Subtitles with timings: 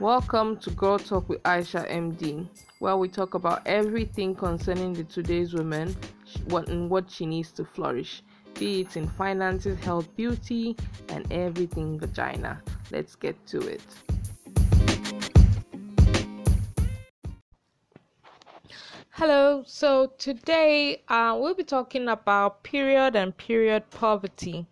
[0.00, 5.52] Welcome to Girl Talk with Aisha MD, where we talk about everything concerning the today's
[5.52, 5.94] woman,
[6.46, 8.22] what and what she needs to flourish,
[8.58, 10.74] be it in finances, health, beauty,
[11.10, 12.62] and everything vagina.
[12.90, 13.82] Let's get to it.
[19.10, 24.66] Hello, so today uh, we'll be talking about period and period poverty.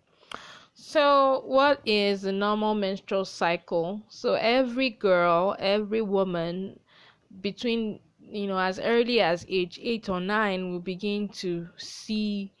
[0.91, 4.01] So, what is the normal menstrual cycle?
[4.09, 6.79] So, every girl, every woman
[7.41, 12.51] between you know as early as age 8 or 9 will begin to see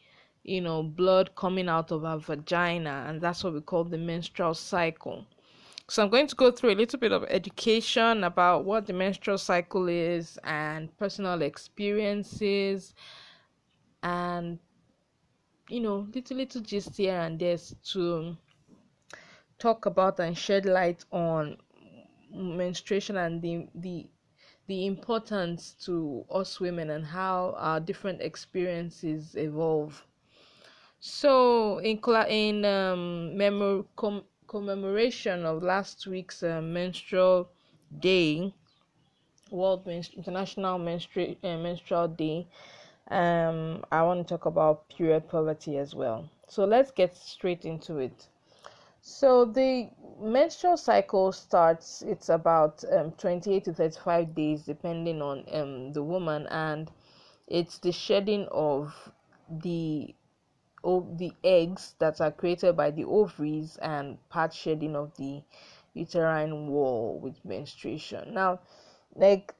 [0.43, 4.53] you know blood coming out of her vagina and that's what we call the menstrual
[4.53, 5.25] cycle
[5.87, 9.39] so i'm going to go through a little bit of education about what the menstrual
[9.39, 12.93] cycle is and personal experiences
[14.03, 14.59] and
[15.69, 17.57] you know, little little gist here and there
[17.91, 18.37] to
[19.57, 21.57] talk about and shed light on
[22.33, 24.07] menstruation and the the
[24.67, 30.05] the importance to us women and how our different experiences evolve.
[30.99, 37.49] So, in in um, memor- com- commemoration of last week's uh, menstrual
[37.99, 38.53] day,
[39.51, 42.47] World Menstru- International Menstru- uh, Menstrual Day,
[43.09, 46.29] um, I want to talk about period poverty as well.
[46.47, 48.27] So let's get straight into it.
[49.01, 52.01] So the menstrual cycle starts.
[52.01, 56.91] It's about um, 28 to 35 days, depending on um, the woman, and
[57.47, 59.11] it's the shedding of
[59.49, 60.13] the
[60.83, 65.41] of the eggs that are created by the ovaries and part shedding of the
[65.93, 68.33] uterine wall with menstruation.
[68.33, 68.59] Now,
[69.15, 69.53] like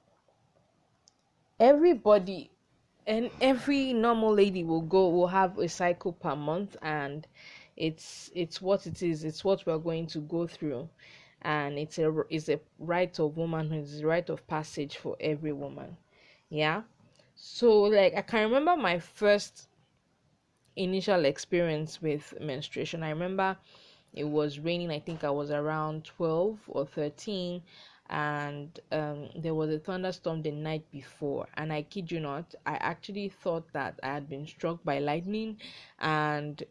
[1.59, 2.52] everybody
[3.10, 7.28] and every normal lady will go will have a cycle per month and
[7.76, 10.88] it's it's what it is it's what we're going to go through.
[11.42, 15.54] And it's a it's a right of womanhood it's a rite of passage for every
[15.54, 15.98] woman.
[16.50, 16.83] Yeah?
[17.36, 19.67] So like i can remember my first
[20.76, 23.02] initial experience with menstruation.
[23.04, 23.58] I remember
[24.14, 27.62] it was raining i think i was around 12 or 13
[28.09, 31.47] and um, there was a thunderstorm the night before.
[31.58, 35.58] And i kid you not i actually thought that i had been struck by lightning.
[35.99, 36.64] And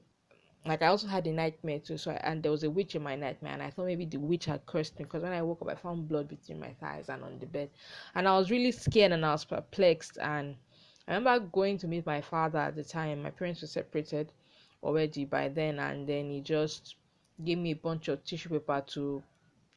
[0.66, 1.96] like i also had a nightmare too.
[1.98, 3.52] So I, and there was a witch in my nightmare.
[3.52, 5.74] And i thought maybe the witch had cursed me because when i woke up i
[5.74, 7.70] found blood between my thighs and on the bed.
[8.14, 10.18] And i was really scared and i was perplexed.
[10.18, 10.56] And
[11.06, 13.22] i remember going to meet my father at the time.
[13.22, 14.32] My parents were separated
[14.82, 15.78] already by then.
[15.78, 16.96] And then he just
[17.44, 19.22] gave me a bunch of tissue paper to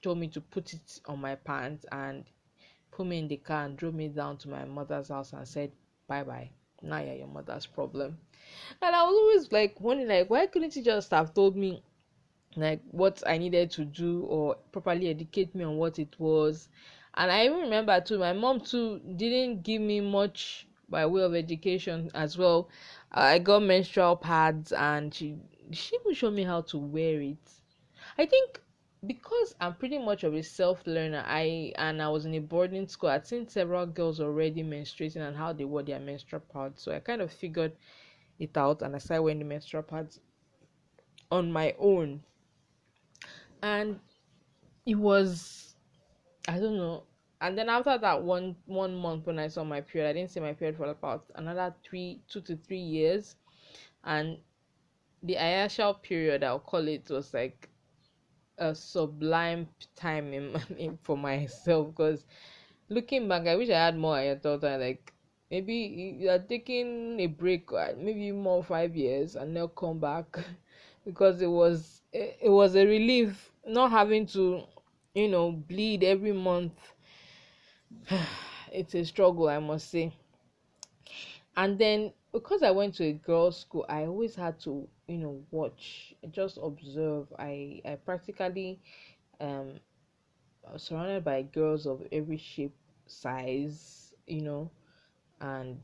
[0.02, 2.26] told me to put it on my pants and
[2.92, 5.72] put me in the car and drove me down to my mother's house and said
[6.08, 6.50] bye bye.
[6.82, 8.18] Now you're your mother's problem.
[8.82, 11.84] And i was always like wondering like why couldn't he just have told me
[12.56, 16.70] like what i needed to do or properly educate me on what it was?
[17.16, 21.34] And i even remember too my mom too didn't give me much by way of
[21.34, 22.68] education as well.
[23.12, 25.38] I got menstrual pads and she
[25.72, 27.50] she even showed me how to wear it.
[28.18, 28.62] I think
[29.06, 32.88] because I'm pretty much of a self learner, I and I was in a boarding
[32.88, 36.82] school, I'd seen several girls already menstruating and how they wore their menstrual pads.
[36.84, 37.74] So I kind of figured
[38.40, 40.20] it out and I started wearing the menstrual pads
[41.32, 42.24] on my own.
[43.62, 44.00] And
[44.86, 45.76] it was
[46.48, 47.06] I don't know.
[47.42, 50.42] And then after that one one month when I saw my period, I didn't see
[50.42, 53.36] my period for about another three two to three years.
[54.06, 54.40] And
[55.24, 57.71] the Ayashal period I'll call it was like
[58.62, 62.26] a sublime time in, in for myself because
[62.90, 64.16] looking back, I wish I had more.
[64.16, 65.14] I thought I like
[65.52, 65.76] maybe
[66.20, 70.40] you are taking a break, uh, maybe more five years, and they'll come back
[71.06, 74.64] because it was it, it was a relief not having to,
[75.16, 76.94] you know, bleed every month.
[78.72, 80.14] it's a struggle, I must say.
[81.56, 85.44] And then because I went to a girls' school, I always had to, you know,
[85.52, 87.34] watch, just observe.
[87.40, 88.80] I I practically
[89.40, 89.80] um
[90.78, 92.76] surrounded by girls of every shape,
[93.08, 94.70] size, you know,
[95.42, 95.80] and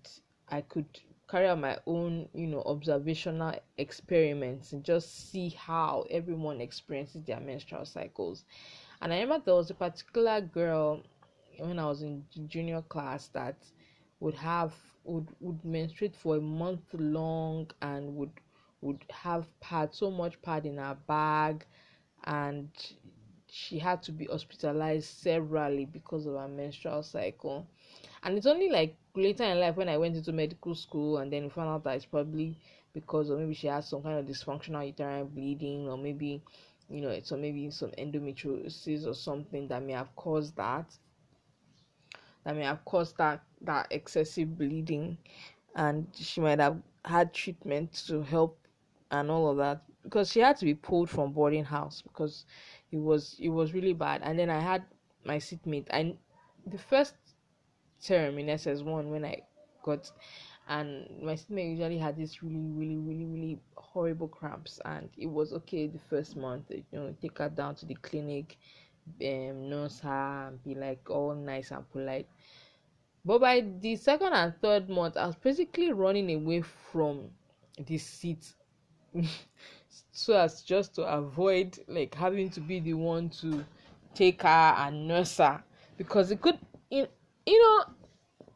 [0.49, 0.85] I could
[1.29, 7.39] carry out my own, you know, observational experiments and just see how everyone experiences their
[7.39, 8.45] menstrual cycles.
[9.01, 11.03] And I remember there was a particular girl
[11.59, 13.55] when I was in junior class that
[14.19, 14.73] would have
[15.07, 18.31] would would menstruate for a month long and would
[18.81, 21.65] would have pad so much pad in her bag
[22.25, 22.69] and
[23.49, 27.65] she had to be hospitalized severally because of her menstrual cycle
[28.23, 31.43] and it's only like later in life when i went into medical school and then
[31.43, 32.57] we found out that it's probably
[32.93, 36.41] because or maybe she has some kind of dysfunctional uterine bleeding or maybe
[36.89, 40.85] you know, so maybe some endometriosis or something that may have caused that.
[42.47, 45.17] That may have caused that that excessive bleeding,
[45.75, 48.57] and she might have had treatment to help
[49.11, 52.45] and all of that because she had to be pulled from boarding house because
[52.89, 54.21] it was it was really bad.
[54.23, 54.85] And then I had
[55.25, 55.87] my seatmate.
[55.89, 56.15] and
[56.65, 57.15] the first
[58.01, 59.41] term in SS1 when I
[59.83, 60.09] got
[60.69, 65.51] and my seatmate usually had this really really really really horrible cramps and it was
[65.51, 68.55] okay the first month you know take her down to the clinic
[69.21, 72.27] um nurse her and be like all nice and polite
[73.25, 76.61] but by the second and third month i was basically running away
[76.91, 77.29] from
[77.85, 78.53] the seat
[80.11, 83.63] so as just to avoid like having to be the one to
[84.13, 85.61] take her and nurse her
[85.97, 86.57] because it could
[86.89, 87.07] you
[87.47, 87.83] know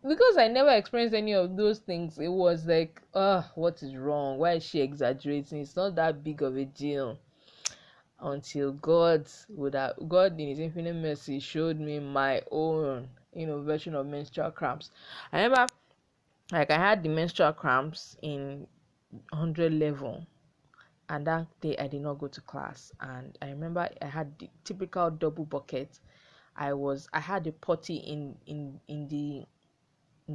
[0.07, 4.39] because I never experienced any of those things, it was like, oh, what is wrong?
[4.39, 5.61] Why is she exaggerating?
[5.61, 7.19] It's not that big of a deal.
[8.21, 13.61] Until God would have God in his infinite mercy showed me my own, you know,
[13.61, 14.91] version of menstrual cramps.
[15.33, 15.71] I remember
[16.51, 18.67] like I had the menstrual cramps in
[19.33, 20.25] hundred level
[21.09, 24.49] and that day I did not go to class and I remember I had the
[24.63, 25.99] typical double bucket.
[26.55, 29.45] I was I had a potty in in in the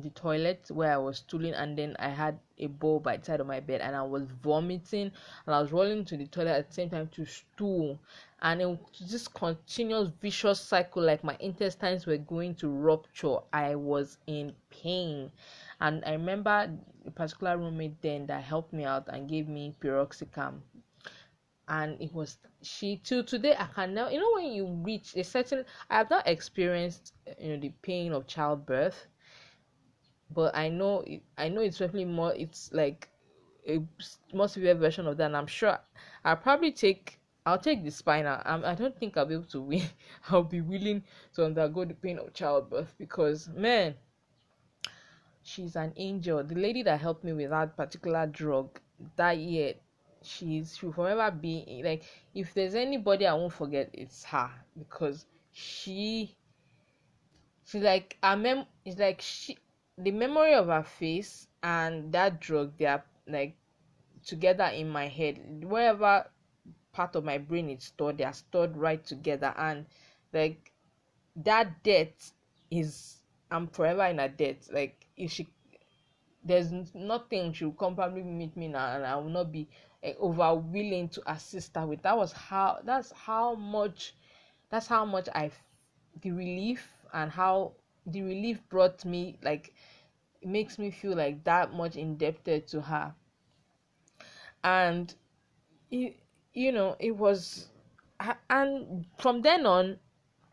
[0.00, 3.40] the toilet where I was stooling, and then I had a bowl by the side
[3.40, 5.12] of my bed, and I was vomiting,
[5.46, 7.98] and I was rolling to the toilet at the same time to stool,
[8.43, 8.78] and it was
[9.10, 13.38] this continuous vicious cycle, like my intestines were going to rupture.
[13.52, 15.31] I was in pain,
[15.81, 16.70] and I remember
[17.06, 20.60] a particular roommate then that helped me out and gave me piroxicam
[21.69, 25.25] and it was she till today i can now you know when you reach a
[25.25, 29.06] certain i have not experienced you know the pain of childbirth
[30.31, 31.05] but I know
[31.38, 32.34] I know it's definitely more.
[32.34, 33.08] It's like
[33.69, 33.81] a
[34.32, 35.26] more severe version of that.
[35.26, 35.78] And I'm sure
[36.25, 37.19] I'll probably take.
[37.44, 38.40] I'll take the spinal.
[38.44, 39.82] I'm, I don't think I'll be able to win.
[40.31, 43.94] I'll be willing to undergo the pain of childbirth because man,
[45.43, 46.43] she's an angel.
[46.43, 48.81] The lady that helped me with that particular drug
[49.14, 49.75] that year,
[50.23, 52.02] she's she'll forever be like.
[52.34, 56.37] If there's anybody I won't forget, it's her because she.
[57.64, 58.64] She's like I mem.
[58.84, 59.56] It's like she
[59.98, 63.56] the memory of her face and that drug they are like
[64.25, 65.64] together in my head.
[65.64, 66.26] Wherever
[66.93, 69.54] part of my brain is stored they are stored right together.
[69.56, 69.87] And
[70.32, 70.72] like
[71.37, 72.32] that death
[72.70, 73.19] is
[73.50, 74.69] i'm forever in a debt.
[74.72, 75.48] Like if she
[76.44, 79.69] there's nothing she will come probably meet me now and i will not be
[80.04, 82.02] uh, over willing to assist her with.
[82.02, 84.14] That was how that's how much
[84.70, 85.50] that's how much i
[86.22, 87.72] the relief and how
[88.06, 89.74] the relief brought me like
[90.42, 93.14] it makes me feel like that much indebted to her
[94.64, 95.14] and
[95.90, 96.16] it,
[96.54, 97.68] you know it was
[98.50, 99.98] and from then on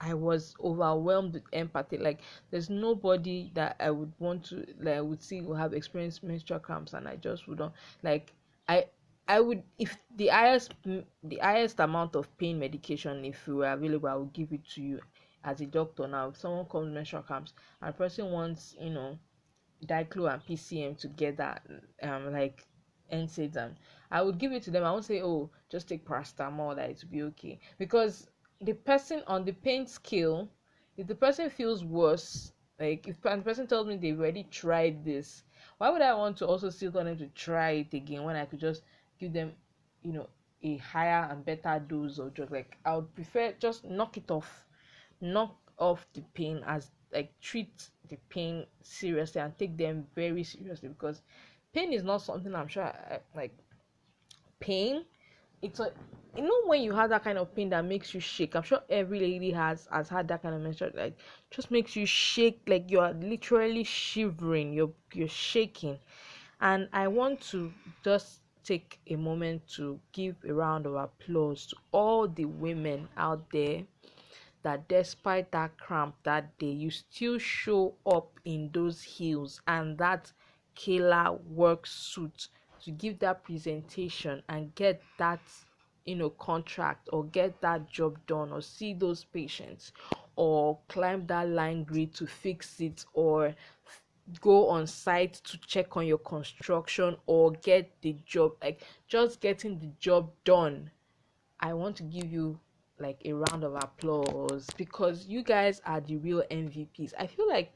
[0.02, 1.98] I was overwhelmed with empathy.
[1.98, 2.20] Like
[2.52, 6.60] there's nobody that I would want to like I would see who have experienced menstrual
[6.60, 7.74] cramps and I just wouldn't
[8.04, 8.34] like
[8.68, 8.88] I
[9.28, 14.10] I would if the highest the highest amount of pain medication if it were available
[14.10, 15.00] I would give it to you
[15.44, 19.18] as a doctor now if someone comes menstrual cramps and a person wants you know
[19.86, 21.58] diclo and pcm together
[22.02, 22.66] um like
[23.12, 23.76] NSAIDs and
[24.12, 24.84] I would give it to them.
[24.84, 27.60] I won't say oh just take paracetamol that it will be okay.
[27.78, 28.30] Because
[28.62, 30.50] the person on the pain scale
[30.98, 35.44] if the person feels worse like if the person tells me they've already tried this
[35.78, 38.46] why would I want to also still tell them to try it again when I
[38.46, 38.84] could just
[39.20, 39.52] give them
[40.02, 40.30] you know
[40.64, 42.52] a higher and better dose of drug?
[42.52, 44.66] Like I would prefer just knock it off
[45.22, 50.90] knock off the pain as like treat the pain seriously and take them very seriously
[50.90, 51.22] because
[51.74, 53.56] pain is not something I'm sure I, like
[54.60, 55.04] pain
[55.62, 55.92] it's a
[56.36, 58.56] you know when you have that kind of pain that makes you shake?
[58.56, 61.18] I'm sure every lady has has had that kind of menstrual like
[61.52, 66.00] just makes you shake like you are literally shivering you're you're shaking.
[66.62, 67.72] And i want to
[68.04, 73.50] just take a moment to give a round of applause to all the women out
[73.52, 73.84] there
[74.64, 80.32] that despite that cramp that day, you still show up in those heels and that
[80.76, 82.48] killer work suit
[82.84, 85.40] to give that presentation and get that
[86.06, 89.92] you know contract or get that job done or see those patients
[90.36, 93.54] or climb that line grid to fix it or
[94.42, 99.80] go on site to check on your construction or get the job like just getting
[99.80, 100.90] the job done
[101.60, 102.60] i want to give you
[103.00, 107.14] like a round of applause because you guys are the real MVPs.
[107.18, 107.74] I feel like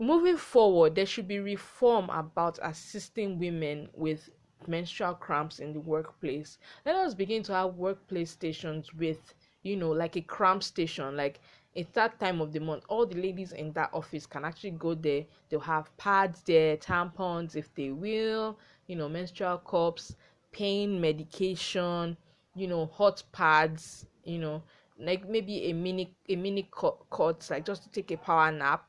[0.00, 4.30] moving forward there should be reform about assisting women with
[4.66, 9.90] menstrual cramps in the workplace let us begin to have workplace stations with you know
[9.90, 11.38] like a cramp station like
[11.74, 14.94] it's that time of the month all the ladies in that office can actually go
[14.94, 20.16] there they'll have pads there tampons if they will you know menstrual cups
[20.50, 22.16] pain medication
[22.54, 24.62] you know hot pads you know
[24.98, 28.84] like maybe a mini a mini cut like just to take a power nap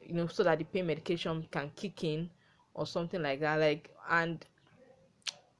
[0.00, 2.30] you know so that the pain medication can kick in
[2.74, 4.46] or something like that like and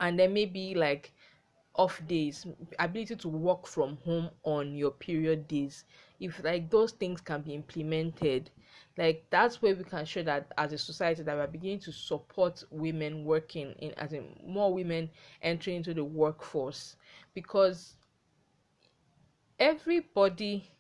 [0.01, 1.13] and then maybe like
[1.81, 2.47] off days
[2.79, 5.85] ability to work from home on your period days.
[6.21, 8.51] If like those things can be implemented
[8.97, 12.63] like that's where we can show that as a society that we're beginning to support
[12.71, 15.09] women working in as in more women
[15.41, 16.97] entering into the workforce.
[17.35, 17.97] Because
[19.59, 20.71] everybody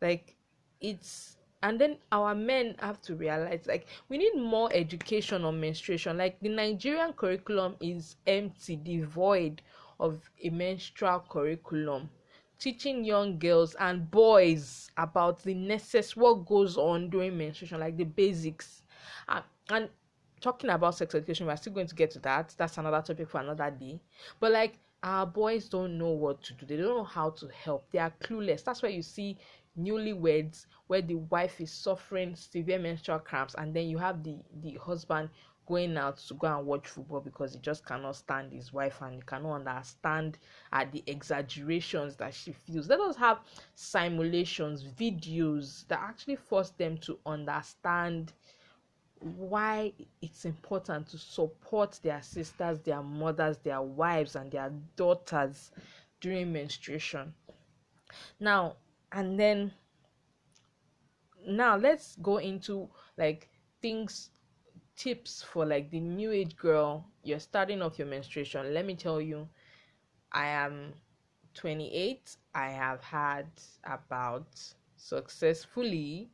[0.00, 0.36] like
[0.80, 6.16] it's and then our men have to realize like we need more education on menstruation.
[6.16, 9.62] Like the nigerian curriculum is empty devoid
[10.00, 12.08] of a menstrual curriculum
[12.58, 18.04] teaching young girls and boys about the necessary what goes on during menstruation like the
[18.04, 18.82] basics.
[19.28, 19.40] Uh,
[19.70, 19.88] and
[20.40, 22.54] talking about sex education we're still going to get to that.
[22.58, 24.00] That's another topic for another day.
[24.40, 26.66] But like our boys don't know what to do.
[26.66, 27.90] They don't know how to help.
[27.92, 28.64] They are clueless.
[28.64, 29.38] That's why you see
[29.78, 34.72] newlyweds where the wife is suffering severe menstrual cramps and then you have the the
[34.74, 35.28] husband
[35.68, 39.16] going out to go and watch football because he just cannot stand his wife and
[39.16, 40.38] he cannot understand
[40.72, 42.88] at the exaggerations that she feels.
[42.88, 43.40] Let us have
[43.74, 48.32] simulations videos that actually force them to understand
[49.20, 55.72] why it's important to support their sisters their mothers their wives and their daughters
[56.20, 57.34] during menstruation.
[58.40, 58.76] Now
[59.12, 59.72] and then
[61.46, 63.48] now let's go into like
[63.82, 64.30] things
[64.98, 68.74] tips for like the new age girl you're starting off your menstruation.
[68.74, 69.48] Let me tell you
[70.32, 70.92] i am
[71.54, 73.46] 28 i have had
[73.84, 74.46] about
[74.96, 76.28] successfully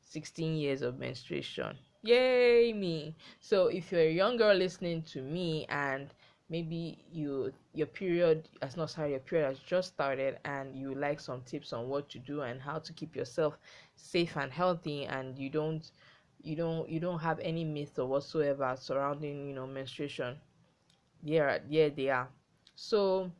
[0.00, 1.76] 16 years of menstruation.
[2.02, 3.14] Yay me!
[3.40, 6.14] So if you're a young girl listening to me and
[6.48, 11.20] maybe you your period has not started your period has just started and you like
[11.20, 13.58] some tips on what to do and how to keep yourself
[13.96, 15.90] safe and healthy and you don't
[16.48, 20.36] you don't you don't have any myth or whatsoever surrounding you know menstruation.
[21.22, 22.28] Yeah yeah they are.
[22.74, 23.30] So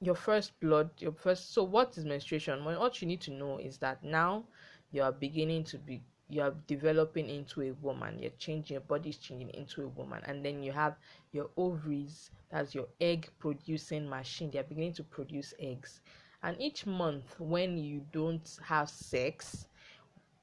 [0.00, 2.64] your first blood your first so what is menstruation?
[2.64, 4.44] Well what you need to know is that now
[4.92, 8.18] you are beginning to be you are developing into a woman.
[8.18, 10.22] You're changing your body's changing into a woman.
[10.26, 10.96] And then you have
[11.32, 14.50] your ovaries that's your egg producing machine.
[14.50, 16.00] They're beginning to produce eggs.
[16.42, 19.66] And each month when you don't have sex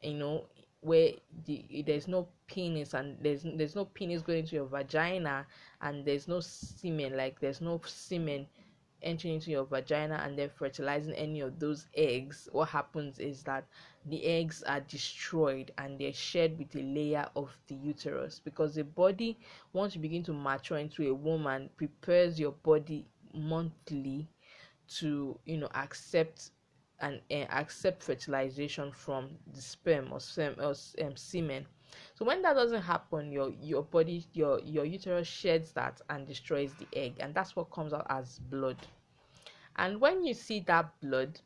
[0.02, 0.46] you know
[0.84, 1.12] where
[1.46, 5.46] the there's no penis and there's there's no penis going into your vagina
[5.82, 8.46] and there's no semen like there's no semen
[9.02, 13.66] entering into your vagina and then fertilizing any of those eggs what happens is that
[14.06, 18.84] the eggs are destroyed and they're shared with the layer of the uterus because the
[18.84, 19.38] body
[19.74, 24.28] once you begin to mature into a woman prepares your body monthly
[24.88, 26.52] to you know accept
[27.04, 30.20] and uh, accept fertilization from the sperm or,
[30.60, 31.66] or um, semen.
[32.16, 36.74] So when that doesn't happen your your body your your uterus sheds that and destroys
[36.76, 38.78] the egg and that's what comes out as blood.
[39.76, 41.40] And when you see that blood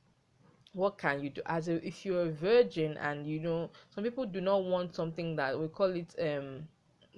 [0.74, 1.42] what can you do?
[1.48, 5.36] As a, if you're a virgin and you know some people do not want something
[5.36, 6.68] that we call it um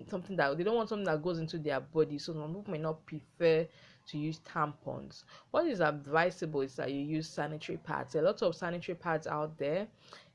[0.08, 2.78] something that they don't want something that goes into their body so some people may
[2.78, 3.68] not prefer
[4.12, 5.24] to use tampons.
[5.52, 8.16] What is advisable is that you use sanitary pads.
[8.16, 9.88] a lot of sanitary pads out there.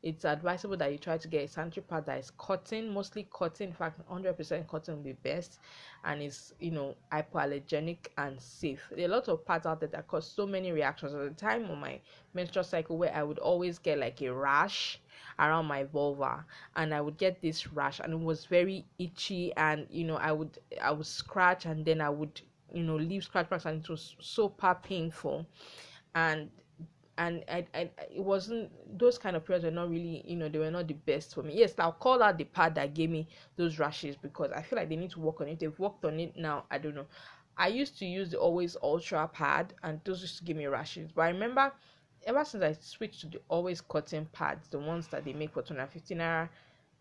[0.03, 3.69] It's advisable that you try to get a sanitary pad that is cotton, mostly cotton.
[3.69, 5.59] In fact, 100% cotton will be best,
[6.05, 8.83] and it's you know hypoallergenic and safe.
[8.91, 11.15] There are a lot of pads out there that cause so many reactions.
[11.15, 12.01] At the time of my
[12.35, 15.01] menstrual cycle, where I would always get like a rash
[15.39, 16.45] around my vulva
[16.77, 20.31] and i would get this rash and it was very itchy and you know i
[20.33, 22.41] would i would scratch and then i would
[22.73, 25.47] you know leave scratch marks and it was super painful.
[26.15, 26.51] And
[27.17, 30.59] and I, I it wasn't those kind of periods were not really you know they
[30.59, 31.55] were not the best for me.
[31.57, 34.89] Yes i'll call out the pad that gave me those rashes because i feel like
[34.89, 35.61] they need to work on it.
[35.61, 37.07] They've worked on it now i don't know.
[37.57, 41.13] I used to use the always ultra pad and those used to give me rashes.
[41.13, 41.73] But i remember
[42.27, 45.63] ever since i switched to the always cotton pads the ones that they make for
[45.63, 46.49] 250 naira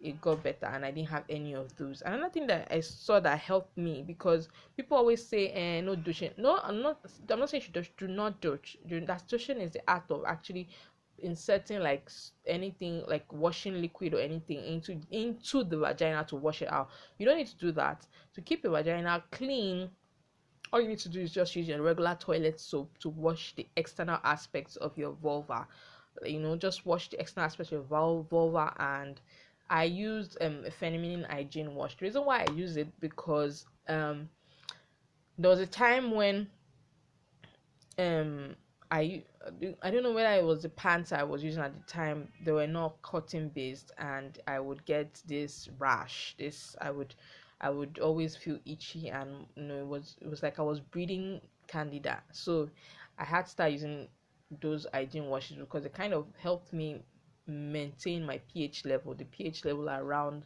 [0.04, 2.04] it got better and I didn't have any of those.
[2.06, 6.32] Another thing that I saw that helped me because people always say eh, no douching.
[6.38, 8.76] No, I'm not I'm not saying you do, do not douche.
[8.86, 10.68] That douching is the act of actually
[11.20, 12.10] inserting like
[12.46, 17.26] anything like washing liquid or anything into into the vagina to wash it out you
[17.26, 19.90] don't need to do that to keep your vagina clean
[20.72, 23.66] all you need to do is just use your regular toilet soap to wash the
[23.78, 25.68] external aspects of your vulva
[26.26, 29.22] you know just wash the external aspects of your vulva and
[29.74, 34.30] i used um, a feminine hygiene wash the reason why i use it because um
[35.38, 36.50] there was a time when
[38.00, 38.56] um
[38.92, 39.24] I
[39.82, 42.32] I don't know whether it was the pants I was using at the time.
[42.44, 46.36] They were not cotton based, and I would get this rash.
[46.38, 47.16] This I would
[47.62, 50.80] I would always feel itchy, and you know it was it was like I was
[50.80, 52.22] breeding candida.
[52.32, 52.70] So
[53.18, 54.10] I had to start using
[54.62, 57.04] those hygiene washes because it kind of helped me
[57.48, 60.44] maintain my pH level, the pH level around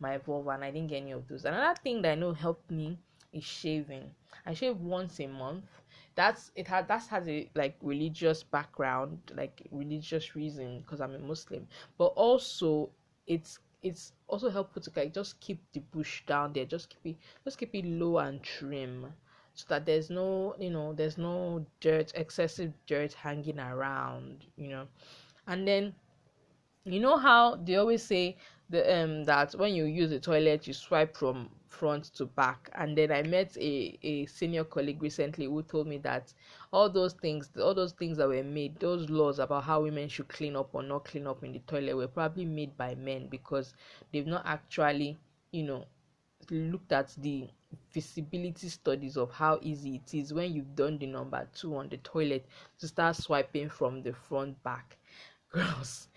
[0.00, 1.44] my vulva, and I didn't get any of those.
[1.44, 2.98] Another thing that I know helped me
[3.32, 4.10] is shaving.
[4.46, 5.64] I shave once a month
[6.18, 11.18] that's it had that has a like religious background like religious reason because i'm a
[11.20, 11.64] muslim
[11.96, 12.90] but also
[13.28, 17.16] it's it's also helpful to like just keep the bush down there just keep it
[17.44, 19.06] just keep it low and trim
[19.54, 24.88] so that there's no you know there's no dirt excessive dirt hanging around you know
[25.46, 25.94] and then
[26.84, 28.36] you know how they always say
[28.70, 32.70] the um that when you use the toilet you swipe from front to back.
[32.74, 36.32] And then i met a, a senior colleague recently who told me that
[36.72, 40.28] all those things all those things that were made those laws about how women should
[40.28, 43.74] clean up or not clean up in the toilet were probably made by men because
[44.12, 45.16] they've not actually
[45.52, 45.84] you know
[46.50, 47.48] looked at the
[47.90, 51.96] feasibility studies of how easy it is when you've done the number two on the
[51.98, 52.46] toilet
[52.78, 54.96] to start swiping from the front back.
[55.52, 56.08] Girls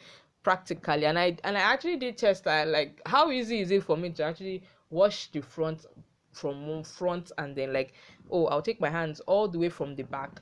[0.43, 1.05] practically.
[1.05, 4.10] And i and i actually did test that like how easy is it for me
[4.12, 5.86] to actually wash the front
[6.31, 7.93] from front and then like
[8.31, 10.41] oh i'll take my hands all the way from the back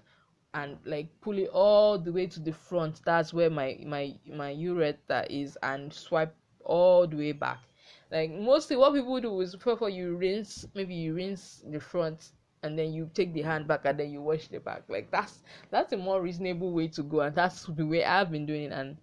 [0.53, 3.01] and like pull it all the way to the front.
[3.05, 7.59] That's where my my my urethra is and swipe all the way back.
[8.11, 12.31] Like mostly what people do is before you rinse maybe you rinse the front
[12.63, 14.83] and then you take the hand back and then you wash the back.
[14.89, 18.45] Like that's that's a more reasonable way to go and that's the way i've been
[18.45, 18.71] doing it.
[18.71, 18.97] And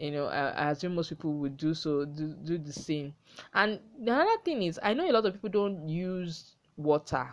[0.00, 3.14] you know I, I assume most people would do so do, do the same.
[3.54, 7.32] And the other thing is i know a lot of people don't use water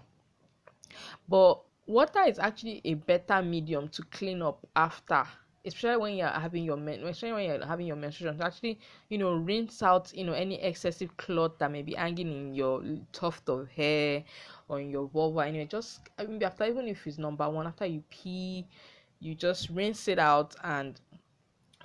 [1.29, 5.25] but water is actually a better medium to clean up after
[5.65, 9.17] especially when you're having your men especially when you're having your menstruation to actually you
[9.17, 13.47] know rinse out you know any excessive cloth that may be hanging in your tuft
[13.49, 14.23] of hair
[14.69, 15.41] or in your vulva.
[15.41, 18.65] Anyway just I mean, after even if it's number one after you pee
[19.19, 20.99] you just rinse it out and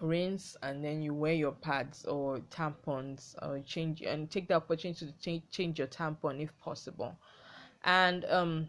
[0.03, 5.07] rinse and then you wear your pads or tampons or change and take the opportunity
[5.07, 7.17] to change, change your tampon if possible.
[7.85, 8.69] And um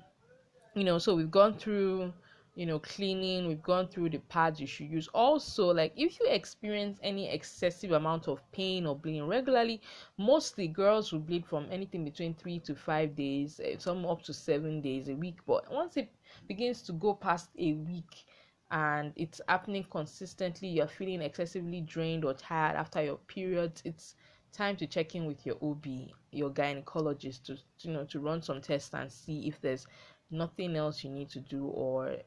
[0.75, 2.13] you know so we've gone through
[2.55, 5.07] you know cleaning we've gone through the pads you should use.
[5.09, 9.81] Also like if you experience any excessive amount of pain or bleeding regularly
[10.17, 14.33] mostly girls will bleed from anything between three to five days eh, some up to
[14.33, 15.39] seven days a week.
[15.47, 16.09] But once it
[16.47, 18.25] begins to go past a week
[18.73, 24.15] and it's happening consistently you're feeling excessively drained or tired after your periods it's
[24.51, 25.85] time to check in with your ob
[26.31, 29.85] your gynecologist to you know to run some tests and see if there's
[30.31, 32.17] nothing else you need to do or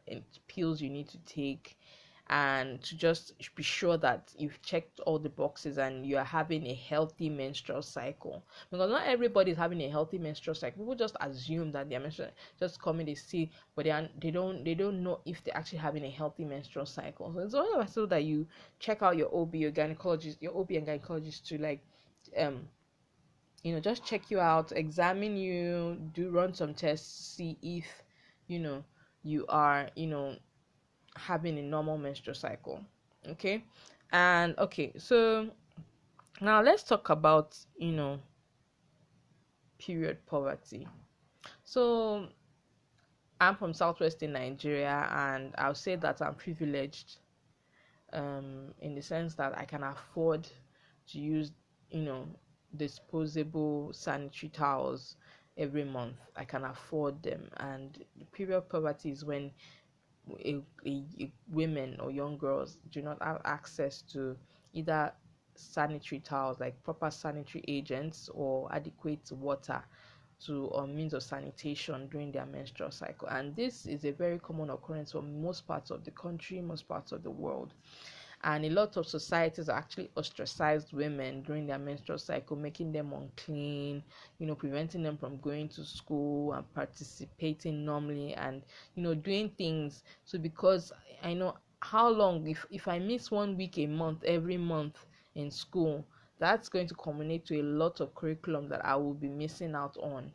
[0.46, 1.76] pills you need to take
[2.28, 6.66] and to just be sure that you've checked all the boxes and you are having
[6.66, 8.42] a healthy menstrual cycle.
[8.70, 10.80] Because not everybody is having a healthy menstrual cycle.
[10.80, 14.30] People just assume that their menstrual just come coming they see but they are, they
[14.30, 17.32] don't they don't know if they're actually having a healthy menstrual cycle.
[17.32, 18.46] So it's only so that you
[18.80, 21.80] check out your ob your gynecologist your ob and gynecologist to like
[22.36, 22.68] um
[23.62, 27.84] you know just check you out examine you do run some tests see if
[28.46, 28.82] you know
[29.22, 30.36] you are you know
[31.16, 32.80] having a normal menstrual cycle
[33.28, 33.64] okay?
[34.12, 35.48] And okay so
[36.40, 38.18] now let's talk about you know
[39.78, 40.86] period poverty.
[41.64, 42.28] So
[43.38, 47.18] i'm from southwestern nigeria and i'll say that i'm privileged
[48.14, 50.48] um in the sense that i can afford
[51.06, 51.52] to use
[51.90, 52.26] you know
[52.76, 55.16] disposable sanitary towels
[55.56, 56.16] every month.
[56.36, 57.48] I can afford them.
[57.58, 59.50] And period poverty is when
[61.48, 64.36] women or young girls do not have access to
[64.72, 65.12] either
[65.54, 69.82] sanitary towels like proper sanitary agents or adequate water
[70.38, 73.28] to or means of sanitation during their menstrual cycle.
[73.28, 77.12] And this is a very common occurrence for most parts of the country most parts
[77.12, 77.72] of the world
[78.46, 83.12] and a lot of societies are actually ostracized women during their menstrual cycle making them
[83.12, 84.02] unclean
[84.38, 88.62] you know preventing them from going to school and participating normally and
[88.96, 90.04] you know doing things.
[90.24, 94.58] So because i know how long if if i miss one week a month every
[94.58, 96.04] month in school
[96.38, 99.96] that's going to culminate to a lot of curriculum that i will be missing out
[99.98, 100.32] on.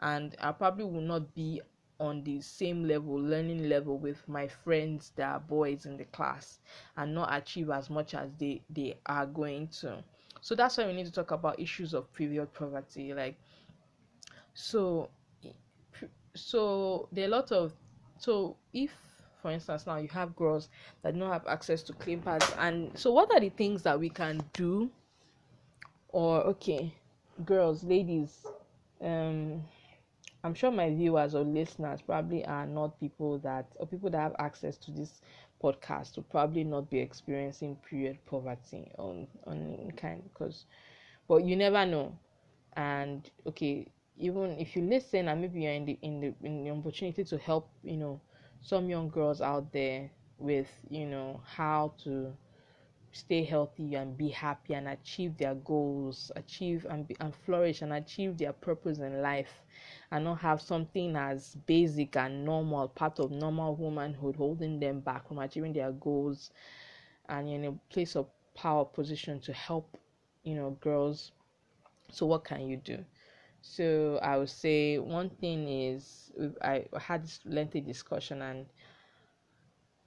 [0.00, 1.62] And i probably will not be
[2.00, 6.58] on the same level learning level with my friends that are boys in the class
[6.96, 10.02] and not achieve as much as they they are going to.
[10.40, 13.36] So that's why we need to talk about issues of period poverty like
[14.54, 15.08] so
[16.34, 17.72] so there are a lot of
[18.18, 18.90] so if
[19.40, 20.68] for instance now you have girls
[21.02, 24.08] that don't have access to clean pads and so what are the things that we
[24.08, 24.90] can do?
[26.08, 26.94] Or okay
[27.44, 28.46] girls ladies
[29.02, 29.64] um
[30.44, 34.36] I'm sure my viewers or listeners probably are not people that or people that have
[34.38, 35.22] access to this
[35.62, 40.66] podcast will probably not be experiencing period poverty on on kind because
[41.28, 42.16] but you never know.
[42.76, 46.70] And okay even if you listen and maybe you're in the in the in the
[46.70, 48.20] opportunity to help you know
[48.60, 52.32] some young girls out there with you know how to
[53.14, 57.92] stay healthy and be happy and achieve their goals achieve and be, and flourish and
[57.92, 59.62] achieve their purpose in life
[60.10, 65.28] and not have something as basic and normal part of normal womanhood holding them back
[65.28, 66.50] from achieving their goals
[67.28, 69.98] and in a place of power position to help
[70.44, 71.32] you know girls.
[72.10, 73.04] So what can you do?
[73.62, 78.66] So i would say one thing is i had this lengthy discussion and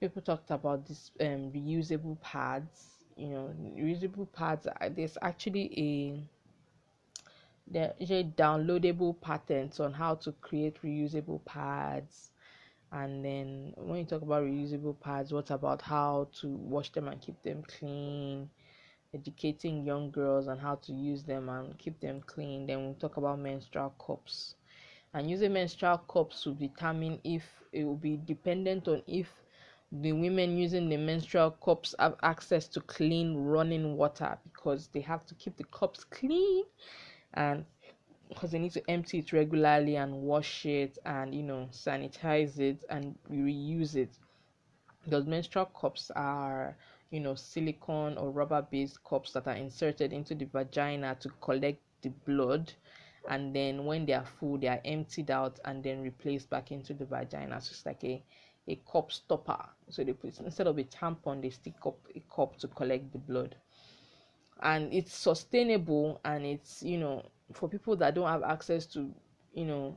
[0.00, 6.22] people talked about this um, reusable pads you know reusable pads there's actually a
[7.70, 12.30] there are downloadable patterns on how to create reusable pads.
[12.92, 17.20] And then when you talk about reusable pads what about how to wash them and
[17.20, 18.48] keep them clean?
[19.14, 22.66] Educating young girls on how to use them and keep them clean.
[22.66, 24.54] Then we talk about menstrual cups.
[25.14, 29.28] And using menstrual cups will determine if it will be dependent on if
[29.92, 35.24] the women using the menstrual cups have access to clean running water because they have
[35.26, 36.64] to keep the cups clean
[37.34, 37.64] and
[38.28, 42.84] because they need to empty it regularly and wash it and you know sanitize it
[42.90, 44.10] and reuse it.
[45.04, 46.76] Because menstrual cups are
[47.10, 51.80] you know silicone or rubber based cups that are inserted into the vagina to collect
[52.02, 52.72] the blood
[53.28, 56.94] and then when they are full they are emptied out and then replaced back into
[56.94, 57.60] the vagina.
[57.60, 58.22] So it's like a
[58.68, 59.58] a cup stopper.
[59.90, 63.18] So they put instead of a tampon, they stick up a cup to collect the
[63.18, 63.56] blood.
[64.62, 69.10] And it's sustainable and it's you know for people that don't have access to
[69.54, 69.96] you know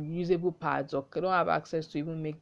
[0.00, 2.36] usable pads or don't have access to even make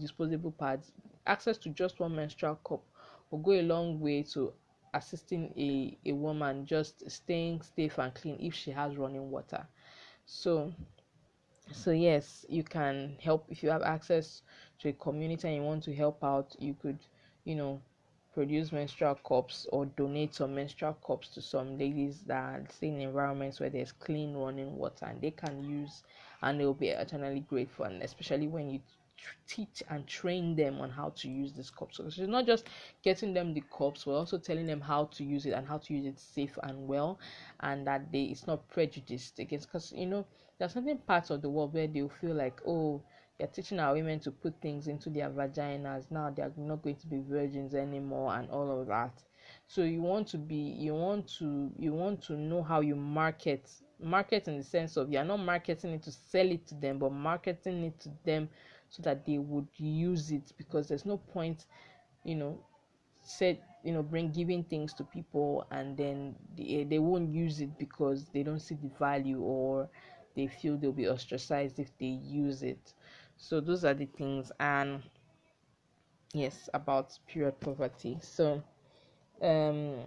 [0.00, 0.92] disposable pads,
[1.26, 2.82] access to just one menstrual cup
[3.30, 4.52] will go a long way to
[4.92, 9.66] assisting a, a woman just staying safe and clean if she has running water.
[10.26, 10.72] So
[11.72, 14.42] so yes you can help if you have access
[14.78, 16.98] to a community and you want to help out you could
[17.44, 17.80] you know
[18.34, 23.60] produce menstrual cups or donate some menstrual cups to some ladies that stay in environments
[23.60, 26.02] where there's clean running water and they can use
[26.42, 28.80] and they'll be eternally grateful and especially when you
[29.46, 31.92] teach and train them on how to use this cup.
[31.92, 32.68] So it's not just
[33.02, 35.94] getting them the cups, we're also telling them how to use it and how to
[35.94, 37.18] use it safe and well,
[37.60, 39.68] and that they it's not prejudiced against.
[39.68, 40.26] Because you know
[40.58, 43.02] there's certain parts of the world where they'll feel like oh
[43.38, 47.06] they're teaching our women to put things into their vaginas now they're not going to
[47.08, 49.22] be virgins anymore and all of that
[49.66, 53.68] so you want to be you want to you want to know how you market
[54.00, 57.12] market in the sense of you're not marketing it to sell it to them but
[57.12, 58.48] marketing it to them
[58.94, 61.66] so that they would use it because there's no point
[62.24, 62.58] you know
[63.22, 67.76] said you know bring giving things to people and then they, they won't use it
[67.78, 69.88] because they don't see the value or
[70.36, 72.94] they feel they'll be ostracized if they use it.
[73.36, 75.02] So those are the things and
[76.34, 78.18] yes about period poverty.
[78.20, 78.62] So
[79.42, 79.98] um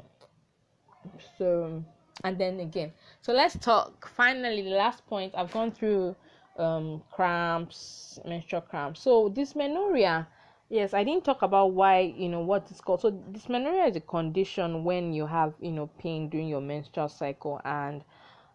[1.37, 1.83] so
[2.23, 5.33] and then again so let's talk finally the last point.
[5.35, 6.15] I've gone through
[6.57, 9.01] um cramps menstrual cramps.
[9.01, 10.27] So dysmenorrhea
[10.69, 13.01] yes i didn't talk about why you know what it's called.
[13.01, 17.61] So dysmenorrhea is a condition when you have you know pain during your menstrual cycle
[17.65, 18.03] and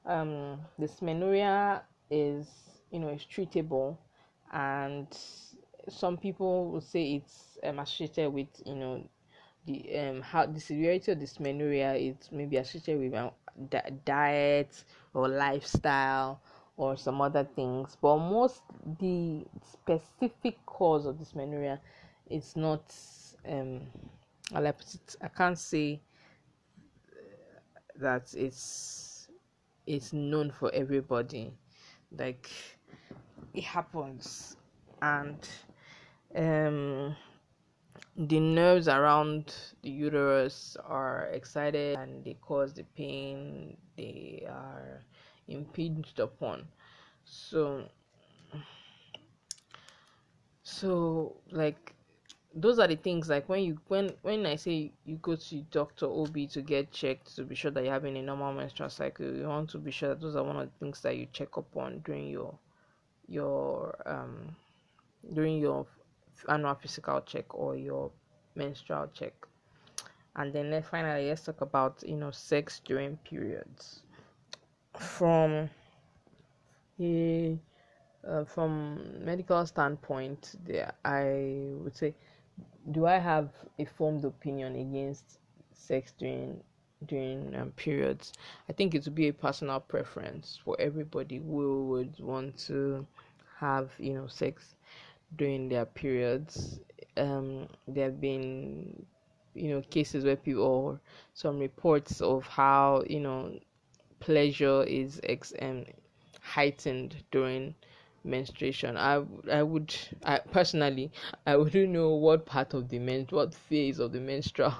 [0.06, 2.48] um dysmenorrhea is
[2.90, 3.96] you know is treatable.
[4.52, 5.06] And
[5.88, 9.04] some people will say it's um, associated with you know
[9.66, 13.30] the um how the severity of dysmenorrhea is maybe associated with um,
[13.70, 14.84] di- diet
[15.14, 16.40] or lifestyle
[16.76, 18.62] or some other things but most
[19.00, 21.78] the specific cause of dysmenorrhea
[22.30, 22.94] is not
[23.48, 23.80] um
[24.54, 24.72] I,
[25.28, 26.00] can't say
[27.96, 29.28] that it's
[29.86, 31.52] it's known for everybody.
[32.16, 32.50] Like
[33.54, 34.56] it happens.
[35.00, 35.48] And
[36.36, 37.16] um
[38.16, 43.76] the nerves around the uterus are excited and they cause the pain.
[43.96, 45.02] They are
[45.52, 46.66] impinged upon.
[47.24, 47.88] So
[50.62, 51.94] so like
[52.54, 56.06] those are the things like when you when when i say you go to doctor
[56.06, 59.46] ob to get checked to be sure that you're having a normal menstrual cycle you
[59.48, 61.76] want to be sure that those are one of the things that you check up
[61.76, 62.54] on during your
[63.26, 64.54] your um
[65.34, 65.86] during your
[66.48, 68.10] annual physical check or your
[68.54, 69.32] menstrual check.
[70.34, 74.02] And then finally let's talk about you know sex during periods
[74.98, 75.68] from
[77.00, 77.58] a
[78.28, 82.14] uh, from medical standpoint there i would say
[82.92, 85.38] do i have a formed opinion against
[85.72, 86.62] sex during
[87.06, 88.32] during um, periods
[88.68, 93.06] i think it would be a personal preference for everybody who would want to
[93.58, 94.74] have you know sex
[95.36, 96.80] during their periods.
[97.16, 99.06] Um, there have been,
[99.54, 101.00] you know, cases where people or
[101.34, 103.58] some reports of how you know
[104.22, 105.84] pleasure is ex- um,
[106.40, 107.74] heightened during
[108.24, 108.96] menstruation.
[108.96, 111.10] I I would I personally
[111.46, 114.74] I wouldn't know what part of the men what phase of the menstrual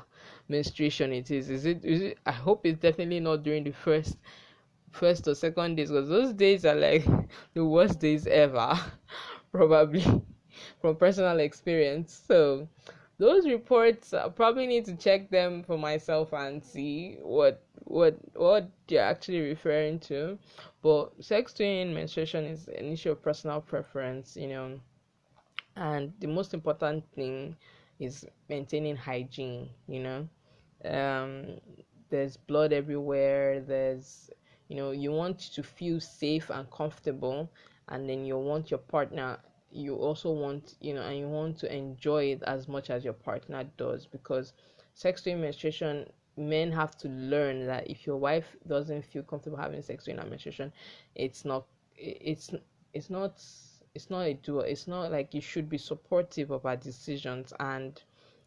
[0.49, 1.51] menstruation it is.
[1.51, 4.17] Is it is it I hope it's definitely not during the first
[4.91, 7.05] first or second days because those days are like
[7.55, 8.79] the worst days ever
[9.53, 10.05] probably
[10.81, 12.25] from personal experience.
[12.27, 12.69] So
[13.19, 18.71] those reports I probably need to check them for myself and see what what what
[18.89, 20.39] you're actually referring to.
[20.83, 24.81] But sex during menstruation is an issue of personal preference, you know.
[25.77, 27.57] And the most important thing
[27.99, 30.29] is maintaining hygiene, you know.
[30.85, 31.61] Um
[32.11, 34.31] there's blood everywhere, there's
[34.69, 37.51] you know, you want to feel safe and comfortable
[37.89, 39.39] and then you want your partner
[39.73, 43.15] you also want you know and you want to enjoy it as much as your
[43.15, 44.53] partner does because
[44.95, 46.07] sex during menstruation
[46.37, 50.73] men have to learn that if your wife doesn't feel comfortable having sex during menstruation
[51.15, 51.65] it's not
[51.97, 52.51] it's
[52.95, 53.43] it's not
[53.95, 57.53] it's not a do it's not like you should be supportive of her decisions.
[57.61, 58.01] And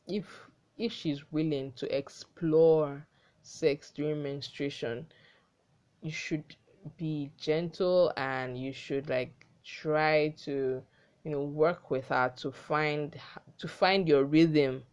[0.08, 3.06] if if she's willing to explore
[3.42, 5.06] sex during menstruation
[6.02, 6.56] you should
[6.98, 10.82] be gentle and you should like try to
[11.26, 13.18] you know work with her to find
[13.60, 14.86] to find your rhythm.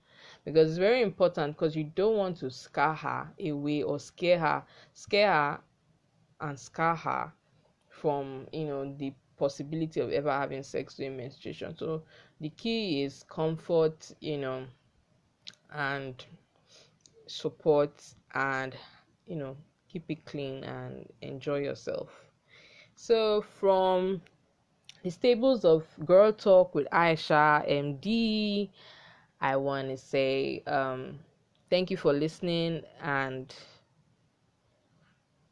[0.44, 4.64] Because it's very important because you don't want to scare her away or scare her
[4.94, 5.60] scare her
[6.40, 7.32] and scare her
[7.88, 11.76] from you know the possibility of ever having sex during menstruation.
[11.76, 12.02] So
[12.40, 14.66] the key is comfort you know
[15.72, 16.24] and
[17.26, 18.74] support and
[19.26, 19.56] you know
[19.88, 22.10] keep it clean and enjoy yourself.
[22.94, 24.22] So from
[25.02, 28.70] the stables of Girl Talk with Aisha MD.
[29.40, 31.18] I want to say um,
[31.68, 33.52] thank you for listening and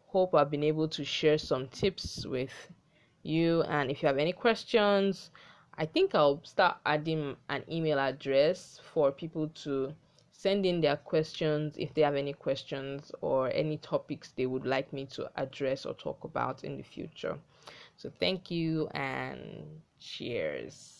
[0.06, 2.52] hope I've been able to share some tips with
[3.24, 3.62] you.
[3.62, 5.30] And if you have any questions,
[5.76, 9.92] I think I'll start adding an email address for people to
[10.30, 14.92] send in their questions if they have any questions or any topics they would like
[14.92, 17.36] me to address or talk about in the future.
[18.00, 20.99] So thank you and cheers.